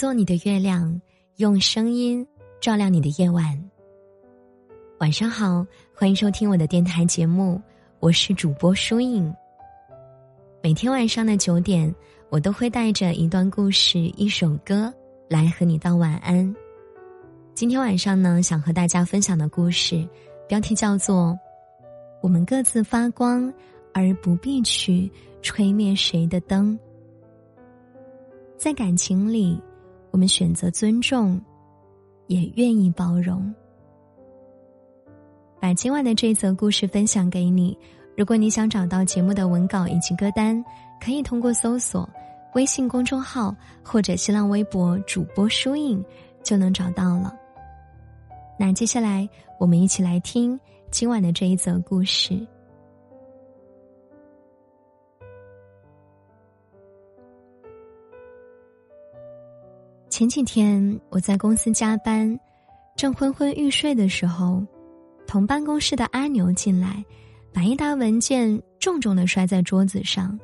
[0.00, 0.98] 做你的月亮，
[1.36, 2.26] 用声音
[2.58, 3.62] 照亮你的夜晚。
[4.98, 5.62] 晚上好，
[5.94, 7.60] 欢迎收听我的电台节目，
[7.98, 9.30] 我是主播舒影。
[10.62, 11.94] 每天晚上的九点，
[12.30, 14.90] 我都会带着一段故事、一首歌
[15.28, 16.56] 来和你道晚安。
[17.54, 20.08] 今天晚上呢，想和大家分享的故事，
[20.48, 21.26] 标题叫做
[22.22, 23.52] 《我们各自发光，
[23.92, 25.12] 而不必去
[25.42, 26.72] 吹灭谁的灯》。
[28.56, 29.60] 在感情里，
[30.10, 31.40] 我们选择尊重，
[32.26, 33.52] 也愿意包容。
[35.60, 37.76] 把今晚的这则故事分享给你。
[38.16, 40.62] 如果你想找到节目的文稿以及歌单，
[41.00, 42.08] 可以通过搜索
[42.54, 46.04] 微信公众号或者新浪微博主播书影
[46.42, 47.34] 就能找到了。
[48.58, 50.58] 那接下来，我们一起来听
[50.90, 52.46] 今晚的这一则故事。
[60.20, 62.38] 前几天我在公司加班，
[62.94, 64.62] 正昏昏欲睡的时候，
[65.26, 67.02] 同办公室的阿牛进来，
[67.54, 70.38] 把一沓文件重重的摔在桌子上，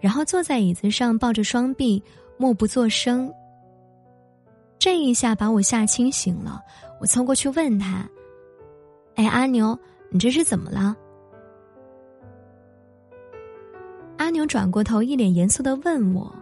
[0.00, 2.02] 然后坐在椅子上抱着双臂，
[2.36, 3.32] 默不作声。
[4.76, 6.60] 这一下把我吓清醒了，
[7.00, 8.04] 我凑过去问他
[9.14, 9.78] ：“哎，阿牛，
[10.10, 10.96] 你这是怎么了？”
[14.18, 16.41] 阿牛转过头，一脸严肃的问我。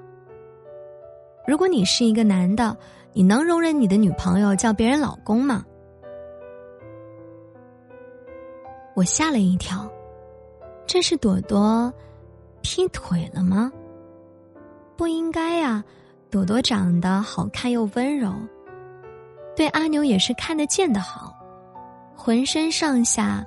[1.50, 2.76] 如果你是一个男的，
[3.12, 5.64] 你能容忍你的女朋友叫别人老公吗？
[8.94, 9.90] 我吓了一跳，
[10.86, 11.92] 这是朵朵
[12.62, 13.72] 劈腿了吗？
[14.96, 15.82] 不应该呀，
[16.30, 18.32] 朵朵长得好看又温柔，
[19.56, 21.34] 对阿牛也是看得见的好，
[22.14, 23.44] 浑身上下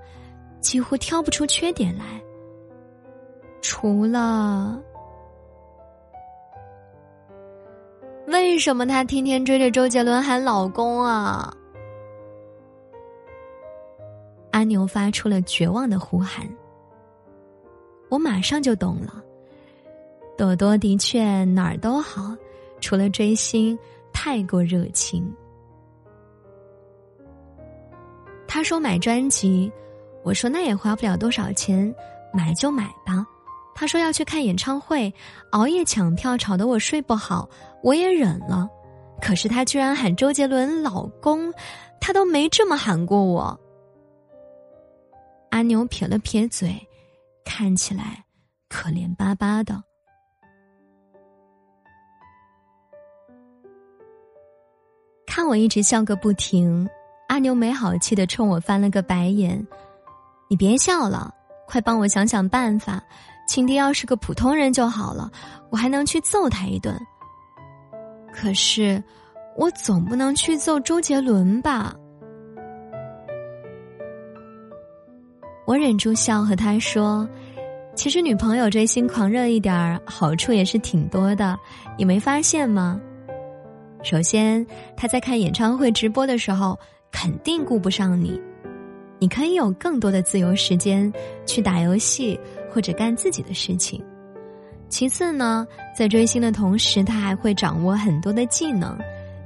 [0.59, 2.21] 几乎挑不出缺点来，
[3.61, 4.77] 除了。
[8.27, 11.53] 为什么他天天追着周杰伦喊老公啊？
[14.51, 16.47] 阿牛发出了绝望的呼喊。
[18.09, 19.21] 我马上就懂了，
[20.37, 22.35] 朵朵的确哪儿都好，
[22.79, 23.77] 除了追星
[24.13, 25.29] 太过热情。
[28.47, 29.71] 他说买专辑，
[30.23, 31.93] 我说那也花不了多少钱，
[32.31, 33.25] 买就买吧。
[33.83, 35.13] 他说要去看演唱会，
[35.51, 37.49] 熬夜抢票，吵得我睡不好，
[37.81, 38.65] 我也忍了。
[39.21, 41.53] 可是他居然喊周杰伦老公，
[41.99, 43.59] 他都没这么喊过我。
[45.49, 46.73] 阿牛撇了撇嘴，
[47.43, 48.23] 看起来
[48.69, 49.83] 可怜巴巴的。
[55.27, 56.87] 看我一直笑个不停，
[57.27, 59.67] 阿牛没好气的冲我翻了个白眼
[60.49, 61.35] ：“你别笑了，
[61.67, 63.03] 快帮我想想办法。”
[63.53, 65.29] 情敌要是个普通人就好了，
[65.69, 66.99] 我还能去揍他一顿。
[68.33, 69.01] 可是，
[69.55, 71.93] 我总不能去揍周杰伦吧？
[75.67, 77.29] 我忍住笑和他说
[77.93, 81.55] ：“其实女朋友追星狂热一点儿，好处也是挺多的，
[81.95, 82.99] 你没发现吗？
[84.01, 84.65] 首先，
[84.97, 86.75] 他在看演唱会直播的时候，
[87.11, 88.41] 肯定顾不上你，
[89.19, 91.13] 你可以有更多的自由时间
[91.45, 92.39] 去打游戏。”
[92.73, 94.03] 或者干自己的事情。
[94.89, 98.97] 其次呢，在追星的同时，他还会掌握很多的技能，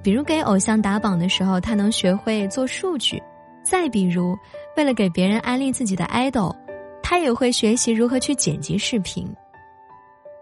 [0.02, 3.18] 比如给偶像打榜的时候，他能学会做数据；
[3.64, 4.38] 再比如，
[4.76, 6.54] 为了给别人安利自己的 idol，
[7.02, 9.26] 他也会学习如何去剪辑视频。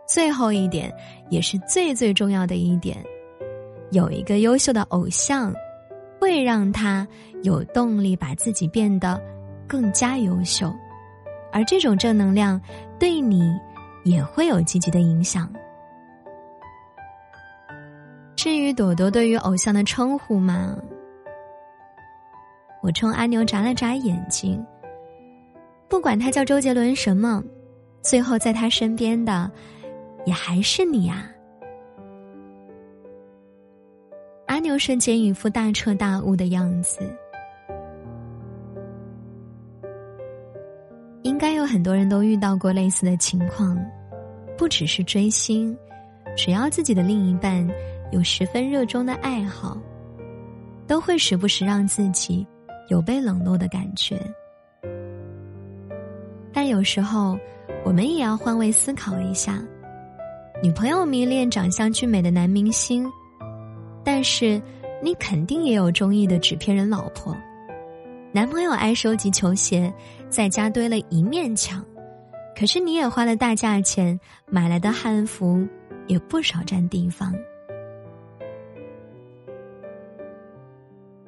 [0.07, 0.91] 最后一点，
[1.29, 2.97] 也是最最重要的一点，
[3.91, 5.53] 有一个优秀的偶像，
[6.19, 7.07] 会让他
[7.43, 9.21] 有动力把自己变得
[9.67, 10.73] 更加优秀。
[11.55, 12.59] 而这种正能量
[12.99, 13.57] 对你
[14.03, 15.49] 也会有积极的影响。
[18.35, 20.75] 至于朵朵对于偶像的称呼嘛，
[22.83, 24.61] 我冲阿牛眨了眨眼睛。
[25.87, 27.41] 不管他叫周杰伦什么，
[28.01, 29.49] 最后在他身边的
[30.25, 31.25] 也还是你呀。
[34.47, 36.99] 阿牛瞬间一副大彻大悟的样子。
[41.45, 43.77] 该有很多人都遇到过类似的情况，
[44.57, 45.77] 不只是追星，
[46.35, 47.69] 只要自己的另一半
[48.11, 49.77] 有十分热衷的爱好，
[50.87, 52.43] 都会时不时让自己
[52.89, 54.19] 有被冷落的感觉。
[56.51, 57.37] 但有时候，
[57.83, 59.61] 我们也要换位思考一下：
[60.63, 63.07] 女朋友迷恋长相俊美的男明星，
[64.03, 64.59] 但是
[64.99, 67.37] 你肯定也有中意的纸片人老婆。
[68.35, 69.93] 男朋友爱收集球鞋，
[70.27, 71.81] 在家堆了一面墙，
[72.53, 75.65] 可是你也花了大价钱买来的汉服，
[76.07, 77.33] 也不少占地方。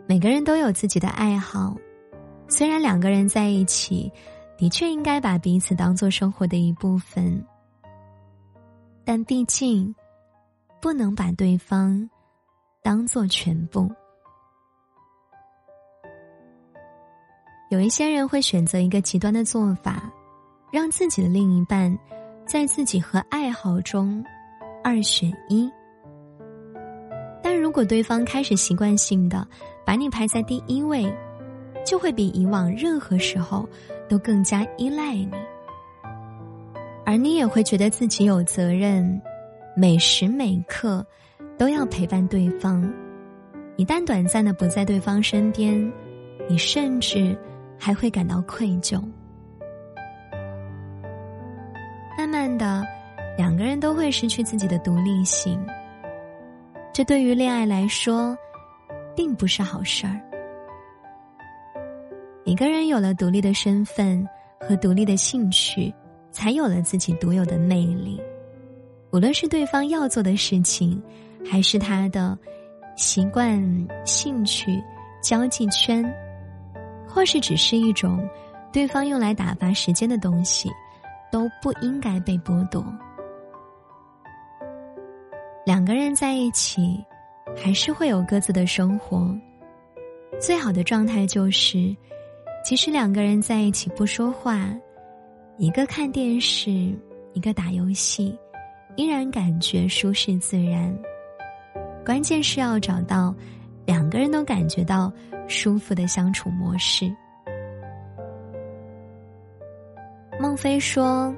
[0.05, 1.77] 每个人都有自己的爱好，
[2.49, 4.11] 虽然两个人在一起，
[4.57, 7.41] 的确应该把彼此当做生活的一部分，
[9.05, 9.95] 但毕竟
[10.81, 12.09] 不能把对方
[12.83, 13.89] 当做全部。
[17.69, 20.09] 有一些人会选择一个极端的做法，
[20.71, 21.93] 让自己的另一半
[22.45, 24.23] 在自己和爱好中
[24.81, 25.69] 二选一。
[27.43, 29.45] 但如果对方开始习惯性的
[29.85, 31.13] 把你排在第一位，
[31.85, 33.67] 就会比以往任何时候
[34.07, 35.31] 都更加依赖你，
[37.05, 39.21] 而你也会觉得自己有责任，
[39.75, 41.05] 每时每刻
[41.57, 42.89] 都要陪伴对方。
[43.75, 45.91] 一旦短暂的不在对方身边，
[46.47, 47.37] 你甚至。
[47.79, 49.01] 还会感到愧疚。
[52.17, 52.83] 慢慢的，
[53.37, 55.63] 两个人都会失去自己的独立性。
[56.91, 58.35] 这对于恋爱来说，
[59.15, 60.19] 并不是好事儿。
[62.43, 64.27] 一个人有了独立的身份
[64.59, 65.93] 和独立的兴趣，
[66.31, 68.19] 才有了自己独有的魅力。
[69.11, 71.01] 无论是对方要做的事情，
[71.45, 72.37] 还是他的
[72.95, 73.61] 习惯、
[74.03, 74.83] 兴趣、
[75.21, 76.03] 交际圈。
[77.17, 78.29] 或是只是一种
[78.71, 80.69] 对方用来打发时间的东西，
[81.31, 82.85] 都不应该被剥夺。
[85.65, 87.03] 两个人在一起，
[87.55, 89.35] 还是会有各自的生活。
[90.39, 91.91] 最好的状态就是，
[92.63, 94.69] 即使两个人在一起不说话，
[95.57, 96.69] 一个看电视，
[97.33, 98.37] 一个打游戏，
[98.95, 100.95] 依然感觉舒适自然。
[102.05, 103.33] 关键是要找到
[103.87, 105.11] 两个人都感觉到。
[105.47, 107.11] 舒服的相处模式。
[110.39, 111.33] 孟非说：“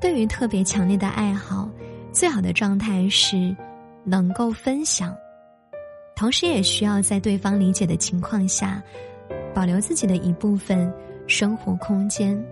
[0.00, 1.68] 对于特别强烈的爱好，
[2.10, 3.54] 最好的状态是
[4.02, 5.14] 能够分享，
[6.16, 8.82] 同时也需要在对方理解的情况下，
[9.54, 10.90] 保留自己的一部分
[11.26, 12.42] 生活空间。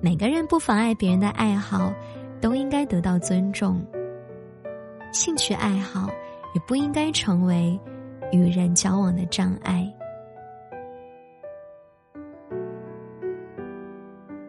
[0.00, 1.92] 每个人不妨碍别人的爱好，
[2.40, 3.84] 都应该得到尊重。
[5.12, 6.08] 兴趣爱好
[6.54, 7.76] 也不应该成为。”
[8.30, 9.90] 与人交往的障碍，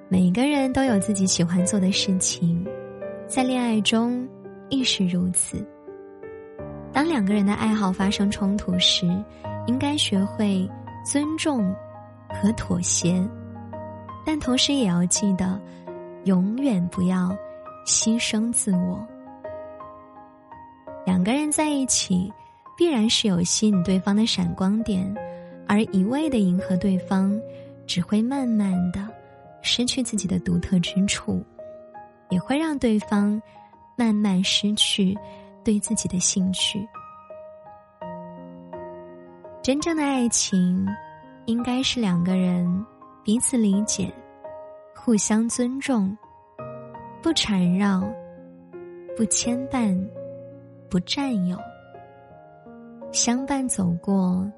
[0.10, 2.66] 每个人都有自己喜欢做的事情，
[3.26, 4.28] 在恋爱中
[4.70, 5.66] 亦是如此。
[6.92, 9.08] 当两个人的爱好发生冲突时，
[9.66, 10.70] 应该学会
[11.06, 11.74] 尊重
[12.28, 13.26] 和妥协，
[14.26, 15.60] 但同时也要记得，
[16.26, 17.34] 永远不要
[17.86, 19.08] 牺牲自我。
[21.06, 22.30] 两个人在一起。
[22.80, 25.14] 必然是有吸引对方的闪光点，
[25.68, 27.38] 而一味的迎合对方，
[27.86, 29.06] 只会慢慢的
[29.62, 31.44] 失去自己的独特之处，
[32.30, 33.40] 也会让对方
[33.98, 35.14] 慢慢失去
[35.62, 36.88] 对自己的兴趣。
[39.62, 40.88] 真正的爱情，
[41.48, 42.86] 应该是两个人
[43.26, 44.10] 彼此理解，
[44.96, 46.18] 互相尊重，
[47.22, 48.10] 不缠绕，
[49.18, 50.02] 不牵绊，
[50.90, 51.58] 不占有。
[53.12, 54.50] 相伴走过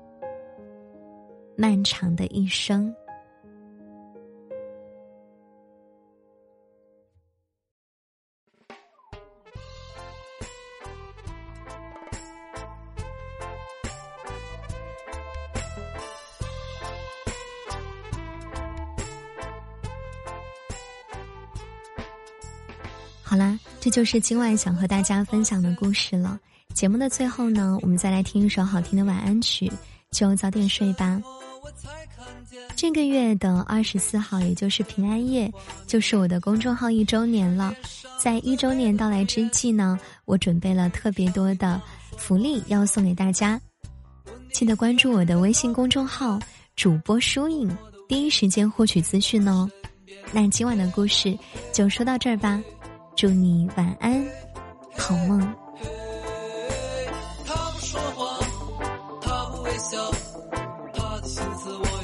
[1.58, 2.94] 漫长的一生。
[23.24, 26.38] 好啦，这就是今晚想和大家分享的故事了。
[26.74, 29.72] 节目的最后呢，我们再来听一首好听的晚安曲，
[30.12, 31.22] 就早点睡吧。
[32.76, 35.52] 这个月的二十四号，也就是平安夜，
[35.86, 37.74] 就是我的公众号一周年了。
[38.18, 41.80] 在一周年到来之际呢，我准备了特别多的
[42.18, 43.60] 福利要送给大家，
[44.52, 46.40] 记得关注我的微信公众号
[46.76, 47.70] 主播疏影，
[48.08, 49.70] 第一时间获取资讯哦。
[50.32, 51.38] 那今晚的故事
[51.72, 52.60] 就说到这儿吧，
[53.16, 54.26] 祝你晚安，
[54.98, 55.61] 好梦。
[61.64, 62.01] 自我。